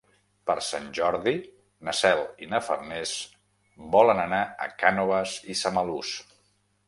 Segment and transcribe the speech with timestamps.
[0.49, 1.33] Per Sant Jordi
[1.89, 3.13] na Cel i na Farners
[3.97, 6.19] volen anar a Cànoves i Samalús.